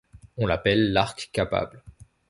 On 0.37 0.47
l'appelle 0.47 0.93
l'arc 0.93 1.29
capable. 1.31 1.83